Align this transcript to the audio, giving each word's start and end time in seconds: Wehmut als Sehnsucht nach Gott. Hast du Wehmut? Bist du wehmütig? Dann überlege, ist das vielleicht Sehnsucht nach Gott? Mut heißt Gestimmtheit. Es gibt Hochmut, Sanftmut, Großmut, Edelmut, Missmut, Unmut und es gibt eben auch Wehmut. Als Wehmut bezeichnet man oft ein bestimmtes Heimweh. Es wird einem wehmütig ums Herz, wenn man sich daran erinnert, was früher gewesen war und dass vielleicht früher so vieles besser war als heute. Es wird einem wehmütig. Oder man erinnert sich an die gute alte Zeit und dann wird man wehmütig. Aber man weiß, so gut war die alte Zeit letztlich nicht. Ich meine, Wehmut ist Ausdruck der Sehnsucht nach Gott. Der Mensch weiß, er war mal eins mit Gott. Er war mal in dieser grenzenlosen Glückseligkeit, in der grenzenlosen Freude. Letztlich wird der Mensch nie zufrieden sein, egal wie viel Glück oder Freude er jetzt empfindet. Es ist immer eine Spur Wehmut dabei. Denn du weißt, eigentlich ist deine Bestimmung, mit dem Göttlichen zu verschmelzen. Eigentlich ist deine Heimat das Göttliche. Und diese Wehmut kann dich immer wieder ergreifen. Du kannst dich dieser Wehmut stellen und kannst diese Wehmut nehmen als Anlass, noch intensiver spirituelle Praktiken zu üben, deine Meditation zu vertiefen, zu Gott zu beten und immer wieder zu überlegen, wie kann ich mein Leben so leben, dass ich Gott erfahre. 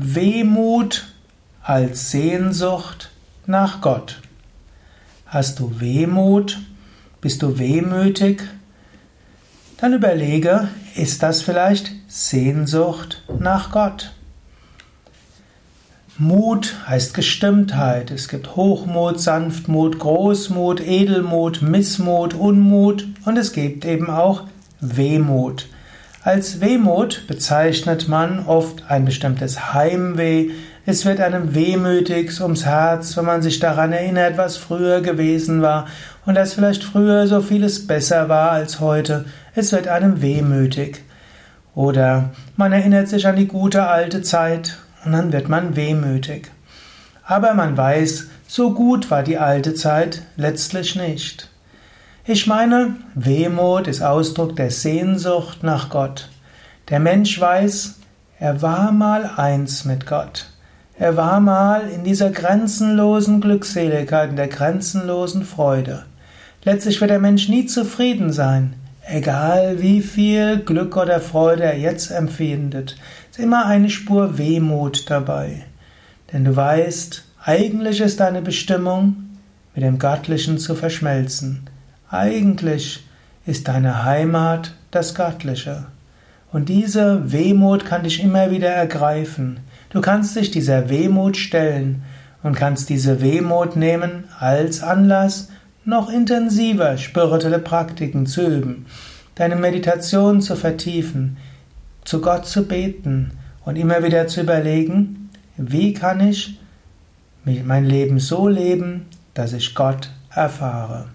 Wehmut 0.00 1.08
als 1.60 2.12
Sehnsucht 2.12 3.10
nach 3.46 3.80
Gott. 3.80 4.20
Hast 5.26 5.58
du 5.58 5.80
Wehmut? 5.80 6.60
Bist 7.20 7.42
du 7.42 7.58
wehmütig? 7.58 8.42
Dann 9.78 9.94
überlege, 9.94 10.68
ist 10.94 11.24
das 11.24 11.42
vielleicht 11.42 11.90
Sehnsucht 12.06 13.24
nach 13.40 13.72
Gott? 13.72 14.12
Mut 16.16 16.76
heißt 16.86 17.14
Gestimmtheit. 17.14 18.12
Es 18.12 18.28
gibt 18.28 18.54
Hochmut, 18.54 19.18
Sanftmut, 19.18 19.98
Großmut, 19.98 20.80
Edelmut, 20.80 21.60
Missmut, 21.60 22.34
Unmut 22.34 23.04
und 23.24 23.36
es 23.36 23.52
gibt 23.52 23.84
eben 23.84 24.10
auch 24.10 24.44
Wehmut. 24.80 25.66
Als 26.24 26.60
Wehmut 26.60 27.28
bezeichnet 27.28 28.08
man 28.08 28.44
oft 28.46 28.90
ein 28.90 29.04
bestimmtes 29.04 29.72
Heimweh. 29.72 30.50
Es 30.84 31.06
wird 31.06 31.20
einem 31.20 31.54
wehmütig 31.54 32.40
ums 32.40 32.64
Herz, 32.64 33.16
wenn 33.16 33.24
man 33.24 33.40
sich 33.40 33.60
daran 33.60 33.92
erinnert, 33.92 34.36
was 34.36 34.56
früher 34.56 35.00
gewesen 35.00 35.62
war 35.62 35.86
und 36.26 36.34
dass 36.34 36.54
vielleicht 36.54 36.82
früher 36.82 37.28
so 37.28 37.40
vieles 37.40 37.86
besser 37.86 38.28
war 38.28 38.50
als 38.50 38.80
heute. 38.80 39.26
Es 39.54 39.70
wird 39.70 39.86
einem 39.86 40.20
wehmütig. 40.20 41.02
Oder 41.76 42.30
man 42.56 42.72
erinnert 42.72 43.06
sich 43.06 43.28
an 43.28 43.36
die 43.36 43.46
gute 43.46 43.86
alte 43.86 44.20
Zeit 44.22 44.78
und 45.04 45.12
dann 45.12 45.32
wird 45.32 45.48
man 45.48 45.76
wehmütig. 45.76 46.50
Aber 47.24 47.54
man 47.54 47.76
weiß, 47.76 48.26
so 48.48 48.74
gut 48.74 49.10
war 49.12 49.22
die 49.22 49.38
alte 49.38 49.74
Zeit 49.74 50.22
letztlich 50.36 50.96
nicht. 50.96 51.48
Ich 52.30 52.46
meine, 52.46 52.94
Wehmut 53.14 53.86
ist 53.88 54.02
Ausdruck 54.02 54.54
der 54.54 54.70
Sehnsucht 54.70 55.62
nach 55.62 55.88
Gott. 55.88 56.28
Der 56.90 57.00
Mensch 57.00 57.40
weiß, 57.40 57.94
er 58.38 58.60
war 58.60 58.92
mal 58.92 59.30
eins 59.38 59.86
mit 59.86 60.04
Gott. 60.04 60.44
Er 60.98 61.16
war 61.16 61.40
mal 61.40 61.88
in 61.88 62.04
dieser 62.04 62.28
grenzenlosen 62.28 63.40
Glückseligkeit, 63.40 64.28
in 64.28 64.36
der 64.36 64.48
grenzenlosen 64.48 65.42
Freude. 65.42 66.04
Letztlich 66.64 67.00
wird 67.00 67.12
der 67.12 67.18
Mensch 67.18 67.48
nie 67.48 67.64
zufrieden 67.64 68.30
sein, 68.30 68.74
egal 69.06 69.80
wie 69.80 70.02
viel 70.02 70.58
Glück 70.58 70.98
oder 70.98 71.20
Freude 71.20 71.62
er 71.62 71.78
jetzt 71.78 72.10
empfindet. 72.10 72.96
Es 73.30 73.38
ist 73.38 73.42
immer 73.42 73.64
eine 73.64 73.88
Spur 73.88 74.36
Wehmut 74.36 75.08
dabei. 75.08 75.64
Denn 76.30 76.44
du 76.44 76.54
weißt, 76.54 77.24
eigentlich 77.42 78.02
ist 78.02 78.20
deine 78.20 78.42
Bestimmung, 78.42 79.16
mit 79.74 79.82
dem 79.82 79.98
Göttlichen 79.98 80.58
zu 80.58 80.74
verschmelzen. 80.74 81.70
Eigentlich 82.10 83.06
ist 83.44 83.68
deine 83.68 84.04
Heimat 84.04 84.74
das 84.90 85.14
Göttliche. 85.14 85.86
Und 86.50 86.70
diese 86.70 87.30
Wehmut 87.32 87.84
kann 87.84 88.04
dich 88.04 88.22
immer 88.22 88.50
wieder 88.50 88.70
ergreifen. 88.70 89.60
Du 89.90 90.00
kannst 90.00 90.34
dich 90.34 90.50
dieser 90.50 90.88
Wehmut 90.88 91.36
stellen 91.36 92.02
und 92.42 92.54
kannst 92.54 92.88
diese 92.88 93.20
Wehmut 93.20 93.76
nehmen 93.76 94.24
als 94.38 94.82
Anlass, 94.82 95.48
noch 95.84 96.10
intensiver 96.10 96.96
spirituelle 96.96 97.58
Praktiken 97.58 98.26
zu 98.26 98.46
üben, 98.46 98.86
deine 99.34 99.56
Meditation 99.56 100.40
zu 100.40 100.56
vertiefen, 100.56 101.36
zu 102.04 102.20
Gott 102.20 102.46
zu 102.46 102.66
beten 102.66 103.32
und 103.64 103.76
immer 103.76 104.02
wieder 104.02 104.26
zu 104.28 104.40
überlegen, 104.42 105.30
wie 105.56 105.92
kann 105.92 106.20
ich 106.20 106.58
mein 107.44 107.84
Leben 107.84 108.18
so 108.18 108.48
leben, 108.48 109.06
dass 109.34 109.52
ich 109.52 109.74
Gott 109.74 110.10
erfahre. 110.30 111.06